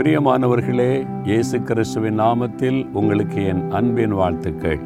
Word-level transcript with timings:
பிரியமானவர்களே 0.00 1.06
இயேசு 1.24 1.62
கிறிஸ்துவின் 1.62 2.20
நாமத்தில் 2.20 2.86
உங்களுக்கு 2.92 3.46
என் 3.46 3.70
அன்பின் 3.70 4.12
வாழ்த்துக்கள். 4.12 4.78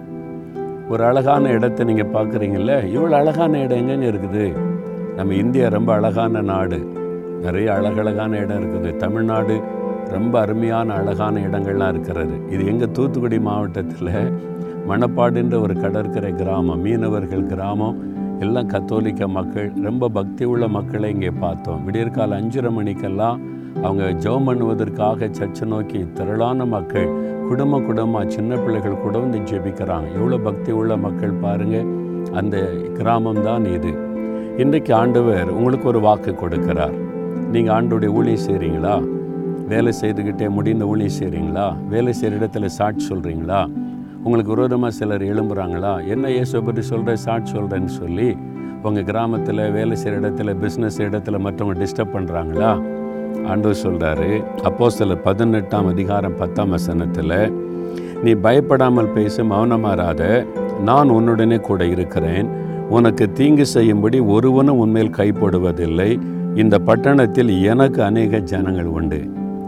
ஒரு 0.88 1.04
அழகான 1.04 1.50
இடத்தை 1.50 1.86
நீங்கள் 1.86 2.10
பார்க்குறீங்கள 2.12 2.78
இவ்வளோ 2.94 3.10
அழகான 3.10 3.58
இடம் 3.58 3.78
எங்கெங்க 3.78 4.06
இருக்குது? 4.12 4.52
நம்ம 5.16 5.34
இந்தியா 5.34 5.68
ரொம்ப 5.68 5.92
அழகான 5.92 6.40
நாடு. 6.40 6.88
நிறைய 7.42 7.74
அழகழகான 7.74 8.36
இடம் 8.36 8.60
இருக்குது. 8.62 8.96
தமிழ்நாடு 8.96 9.60
ரொம்ப 10.10 10.40
அருமையான 10.40 10.94
அழகான 10.94 11.40
இடங்கள்லாம் 11.40 11.88
இருக்கிறது. 11.88 12.50
இது 12.50 12.66
எங்கள் 12.66 12.92
தூத்துக்குடி 12.92 13.40
மாவட்டத்தில் 13.40 14.32
மணப்பாடுன்ற 14.88 15.60
ஒரு 15.60 15.80
கடற்கரை 15.80 16.34
கிராமம் 16.34 16.80
மீனவர்கள் 16.80 17.46
கிராமம் 17.46 18.12
எல்லாம் 18.40 18.66
கத்தோலிக்க 18.66 19.28
மக்கள் 19.28 19.72
ரொம்ப 19.82 20.08
பக்தி 20.08 20.44
உள்ள 20.44 20.68
மக்களை 20.68 21.10
இங்கே 21.10 21.30
பார்த்தோம். 21.30 21.84
விடியற்கால 21.84 22.40
அஞ்சரை 22.40 22.70
மணிக்கெல்லாம் 22.70 23.52
அவங்க 23.82 24.04
ஜெபம் 24.24 24.46
பண்ணுவதற்காக 24.48 25.28
சர்ச்சை 25.38 25.66
நோக்கி 25.72 26.00
திரளான 26.18 26.66
மக்கள் 26.74 27.08
குடும்ப 27.48 27.80
குடும்பமாக 27.80 28.30
சின்ன 28.34 28.56
பிள்ளைகள் 28.56 29.02
கூட 29.04 29.14
வந்து 29.18 29.38
ஜெபிக்கிறாங்க. 29.50 30.08
எவ்வளோ 30.18 30.38
பக்தி 30.48 30.72
உள்ள 30.72 30.96
மக்கள் 31.06 31.34
பாருங்கள் 31.44 31.88
அந்த 32.40 32.56
கிராமம் 32.98 33.42
தான் 33.48 33.64
இது. 33.76 33.92
இன்றைக்கு 34.62 34.94
ஆண்டவர் 34.94 35.48
உங்களுக்கு 35.56 35.88
ஒரு 35.92 36.00
வாக்கு 36.06 36.32
கொடுக்கிறார். 36.42 36.96
நீங்கள் 37.54 37.74
ஆண்டோடைய 37.76 38.16
ஊழியம் 38.18 38.44
செய்கிறீங்களா 38.46 38.94
வேலை 39.72 39.92
செய்துக்கிட்டே 40.00 40.46
முடிந்த 40.56 40.84
ஊழியம் 40.92 41.16
செய்கிறீங்களா 41.18 41.66
வேலை 41.92 42.12
செய்கிற 42.20 42.38
இடத்துல 42.40 42.68
சாட்சி 42.78 43.04
சொல்கிறீங்களா 43.10 43.60
உங்களுக்கு 44.24 44.52
விரோதமாக 44.54 44.92
சிலர் 44.98 45.24
எழும்புறாங்களா? 45.32 45.92
என்ன 46.12 46.30
இயேசுவை 46.34 46.62
பற்றி 46.66 46.82
சொல்கிற 46.90 47.16
சாட்சி 47.26 47.52
சொல்கிறேன்னு 47.56 47.92
சொல்லி 48.00 48.28
உங்கள் 48.82 49.06
கிராமத்தில் 49.10 49.70
வேலை 49.78 49.96
செய்கிற 50.02 50.20
இடத்துல 50.22 50.52
பிஸ்னஸ் 50.62 50.98
இடத்துல 51.08 51.38
மற்றவங்க 51.46 51.76
டிஸ்டர்ப் 51.82 52.14
பண்ணுறாங்களா 52.16 52.70
ஆண்டவர் 53.42 53.82
சொல்கிறாரு 53.84 54.44
அப்போ 54.62 54.90
சில 54.90 55.14
பதினெட்டாம் 55.14 55.86
அதிகாரம் 55.86 56.36
பத்தாம் 56.36 56.70
வசனத்தில் 56.70 57.36
நீ 58.22 58.32
பயப்படாமல் 58.32 59.12
பேச 59.12 59.42
மௌனமாறாத. 59.42 60.22
நான் 60.84 61.10
உன்னுடனே 61.10 61.60
கூட 61.60 61.86
இருக்கிறேன். 61.86 62.48
உனக்கு 62.88 63.32
தீங்கு 63.32 63.66
செய்யும்படி 63.66 64.18
ஒருவனும் 64.20 64.78
உண்மையில் 64.78 65.16
கைப்படுவதில்லை 65.18 66.20
இந்த 66.54 66.78
பட்டணத்தில் 66.78 67.62
எனக்கு 67.62 68.02
அநேக 68.02 68.38
ஜனங்கள் 68.38 68.90
உண்டு. 68.98 69.20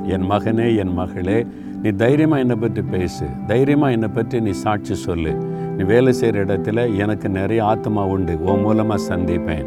என் 0.06 0.26
மகனே 0.30 0.76
என் 0.76 0.92
மகளே 0.92 1.46
நீ 1.82 1.90
தைரியமாக 1.90 2.40
என்னை 2.40 2.56
பற்றி 2.56 2.82
பேசு. 2.82 3.24
தைரியமாக 3.46 3.92
என்னை 3.92 4.08
பற்றி 4.08 4.40
நீ 4.40 4.50
சாட்சி 4.50 4.94
சொல்லு. 4.94 5.32
நீ 5.76 5.84
வேலை 5.84 6.12
செய்கிற 6.12 6.44
இடத்துல 6.44 6.96
எனக்கு 6.96 7.28
நிறைய 7.28 7.64
ஆத்மா 7.64 8.04
உண்டு. 8.04 8.38
உன் 8.44 8.60
மூலமாக 8.60 9.02
சந்திப்பேன். 9.14 9.66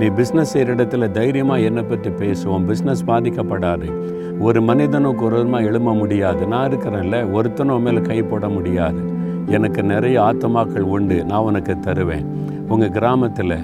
நீ 0.00 0.06
பிஸ்னஸ் 0.18 0.52
செய்கிற 0.54 0.74
இடத்துல 0.74 1.10
தைரியமாக 1.10 1.60
என்னை 1.60 1.82
பற்றி 1.82 2.10
பேசுவோம் 2.22 2.66
பிஸ்னஸ் 2.70 3.02
பாதிக்கப்படாது. 3.06 3.88
ஒரு 4.40 4.62
மனிதனுக்கு 4.62 5.24
ஒரு 5.24 5.36
விதமாக 5.36 5.68
எழும 5.70 5.94
முடியாது. 5.98 6.46
நான் 6.46 6.68
இருக்கிறேன்ல 6.70 7.18
ஒருத்தனும் 7.36 7.84
மேலே 7.86 8.00
கை 8.00 8.22
போட 8.22 8.48
முடியாது. 8.48 9.00
எனக்கு 9.56 9.82
நிறைய 9.82 10.16
ஆத்மாக்கள் 10.22 10.86
உண்டு 10.96 11.24
நான் 11.24 11.46
உனக்கு 11.48 11.74
தருவேன். 11.78 12.26
உங்கள் 12.68 12.90
கிராமத்தில் 12.90 13.58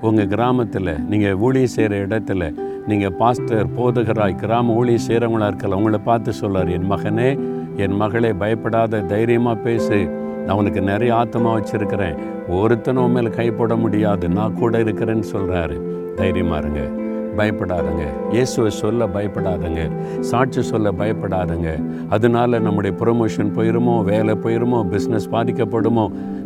உங்கள் 0.00 0.26
கிராமத்தில் 0.26 0.92
நீங்கள் 1.08 1.38
ஊழியம் 1.46 1.74
செய்கிற 1.74 2.06
இடத்துல 2.06 2.48
நீங்கள் 2.86 3.14
பாஸ்டர் 3.20 3.72
போதகராய் 3.76 4.40
கிராம 4.42 4.74
ஊழியம் 4.80 5.06
செய்கிறவங்களா 5.06 5.48
இருக்கல 5.50 5.78
உங்களை 5.80 5.98
பார்த்து 5.98 6.32
சொல்லார் 6.32 6.68
என் 6.68 6.90
மகனே 6.92 7.30
என் 7.84 7.96
மகளே 8.02 8.30
பயப்படாத 8.42 9.00
தைரியமாக 9.00 9.62
பேசு. 9.66 9.98
நான் 10.46 10.58
உனக்கு 10.62 10.82
நிறைய 10.90 11.12
ஆத்மா 11.22 11.48
வச்சுருக்கிறேன். 11.56 12.18
ஒருத்தனும் 12.58 13.14
மேலே 13.16 13.30
கை 13.38 13.48
போட 13.58 13.74
முடியாது. 13.86 14.26
நான் 14.38 14.60
கூட 14.60 14.84
இருக்கிறேன்னு 14.84 15.26
சொல்கிறாரு 15.34 15.78
தைரியமாக 16.20 16.60
இருங்க. 16.62 16.82
பயப்படாதங்க. 17.38 18.04
இயேசுவை 18.34 18.70
சொல்ல 18.82 19.06
பயப்படாதங்க. 19.14 19.80
சாட்சி 20.28 20.60
சொல்ல 20.68 20.90
பயப்படாதங்க. 21.00 21.70
அதனால 22.14 22.58
நம்முடைய 22.66 22.92
ப்ரொமோஷன் 23.00 23.50
போயிருமோ 23.56 23.94
வேலை 24.10 24.34
போயிருமோ 24.44 24.78
பிஸ்னஸ் 24.92 25.28
பாதிக்கப்படுமோ 25.34 26.04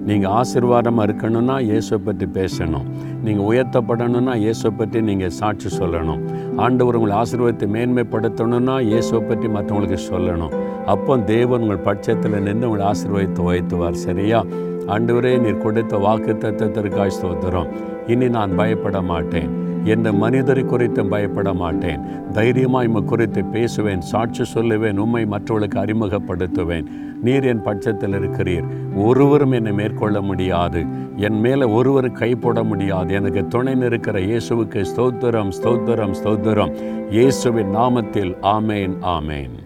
நீங்கள் 0.08 0.32
ஆசீர்வாதமாக 0.40 1.06
இருக்கணும்னா 1.08 1.56
இயேசுவை 1.68 2.00
பற்றி 2.08 2.26
பேசணும். 2.38 2.88
நீங்கள் 3.26 3.46
உயர்த்தப்படணும்னா 3.50 4.34
இயேசுவை 4.44 4.72
பற்றி 4.80 5.00
நீங்கள் 5.10 5.36
சாட்சி 5.40 5.70
சொல்லணும். 5.80 6.22
ஆண்டவர் 6.66 6.98
உங்களை 7.00 7.16
ஆசீர்வாதத்தை 7.22 7.68
மேன்மைப்படுத்தணும்னா 7.76 8.76
இயேசுவை 8.90 9.22
பற்றி 9.30 9.48
மற்றவங்களுக்கு 9.58 10.00
சொல்லணும். 10.12 10.54
அப்போ 10.92 11.18
தேவன் 11.32 11.62
உங்கள் 11.64 11.86
பட்சத்தில் 11.88 12.42
நின்று 12.46 12.68
உங்களை 12.68 12.84
ஆசீர்வாதத்தை 12.90 13.44
வைத்துவார் 13.50 14.02
சரியா? 14.06 14.38
ஆண்டவரே 14.94 15.32
நீர் 15.44 15.64
கொடுத்த 15.64 15.96
வாக்கு 16.04 16.32
தத்துவத்திற்காய் 16.34 17.16
ஸ்தோத்திரம். 17.16 17.68
இனி 18.12 18.28
நான் 18.36 18.56
பயப்பட 18.60 19.00
மாட்டேன். 19.10 19.50
எந்த 19.84 20.08
மனிதரை 20.12 20.62
குறித்து 20.64 21.02
பயப்பட 21.12 21.50
மாட்டேன். 21.60 22.00
தைரியமாக 22.32 22.86
இம்மை 22.88 23.02
குறித்து 23.02 23.44
பேசுவேன் 23.44 24.02
சாட்சி 24.10 24.44
சொல்லுவேன் 24.54 24.98
உண்மை 25.04 25.22
மற்றவர்களுக்கு 25.34 25.78
அறிமுகப்படுத்துவேன். 25.84 26.88
நீர் 27.22 27.46
என் 27.52 27.64
பட்சத்தில் 27.68 28.16
இருக்கிறீர். 28.18 28.66
ஒருவரும் 29.06 29.52
என்னை 29.52 29.72
மேற்கொள்ள 29.72 30.20
முடியாது. 30.20 30.82
என் 31.16 31.40
மேலே 31.46 31.68
ஒருவர் 31.78 32.10
கை 32.12 32.34
போட 32.34 32.62
முடியாது. 32.62 33.10
எனக்கு 33.20 33.42
துணை 33.46 33.74
நிற்கிற 33.74 34.18
இயேசுவுக்கு 34.30 34.82
ஸ்தோத்திரம் 34.92 35.52
ஸ்தோத்திரம் 35.60 36.14
ஸ்தோத்திரம். 36.22 36.74
இயேசுவின் 37.16 37.74
நாமத்தில் 37.80 38.34
ஆமேன் 38.56 38.96
ஆமேன். 39.16 39.56